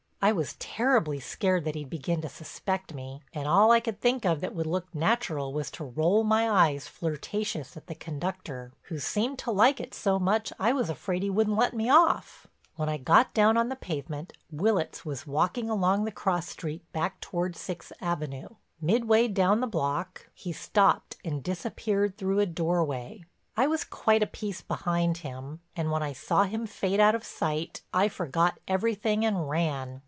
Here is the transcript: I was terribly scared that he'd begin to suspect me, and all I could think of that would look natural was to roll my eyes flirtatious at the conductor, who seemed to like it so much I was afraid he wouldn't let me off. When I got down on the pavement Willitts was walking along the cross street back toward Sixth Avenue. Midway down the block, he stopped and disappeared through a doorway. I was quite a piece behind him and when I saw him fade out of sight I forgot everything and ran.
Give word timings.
I 0.23 0.33
was 0.33 0.53
terribly 0.59 1.19
scared 1.19 1.65
that 1.65 1.73
he'd 1.73 1.89
begin 1.89 2.21
to 2.21 2.29
suspect 2.29 2.93
me, 2.93 3.23
and 3.33 3.47
all 3.47 3.71
I 3.71 3.79
could 3.79 3.99
think 3.99 4.23
of 4.23 4.39
that 4.41 4.53
would 4.53 4.67
look 4.67 4.93
natural 4.93 5.51
was 5.51 5.71
to 5.71 5.83
roll 5.83 6.23
my 6.23 6.47
eyes 6.47 6.87
flirtatious 6.87 7.75
at 7.75 7.87
the 7.87 7.95
conductor, 7.95 8.71
who 8.83 8.99
seemed 8.99 9.39
to 9.39 9.49
like 9.51 9.79
it 9.79 9.95
so 9.95 10.19
much 10.19 10.53
I 10.59 10.73
was 10.73 10.91
afraid 10.91 11.23
he 11.23 11.31
wouldn't 11.31 11.57
let 11.57 11.73
me 11.73 11.89
off. 11.89 12.45
When 12.75 12.87
I 12.87 12.97
got 12.97 13.33
down 13.33 13.57
on 13.57 13.69
the 13.69 13.75
pavement 13.75 14.33
Willitts 14.51 15.03
was 15.03 15.25
walking 15.25 15.71
along 15.71 16.05
the 16.05 16.11
cross 16.11 16.47
street 16.47 16.83
back 16.93 17.19
toward 17.19 17.55
Sixth 17.55 17.91
Avenue. 17.99 18.49
Midway 18.79 19.27
down 19.27 19.59
the 19.59 19.65
block, 19.65 20.29
he 20.35 20.53
stopped 20.53 21.17
and 21.25 21.41
disappeared 21.43 22.15
through 22.15 22.39
a 22.41 22.45
doorway. 22.45 23.23
I 23.57 23.65
was 23.65 23.83
quite 23.83 24.21
a 24.21 24.27
piece 24.27 24.61
behind 24.61 25.17
him 25.17 25.61
and 25.75 25.89
when 25.89 26.03
I 26.03 26.13
saw 26.13 26.43
him 26.43 26.67
fade 26.67 26.99
out 26.99 27.15
of 27.15 27.23
sight 27.23 27.81
I 27.91 28.07
forgot 28.07 28.59
everything 28.67 29.25
and 29.25 29.49
ran. 29.49 29.99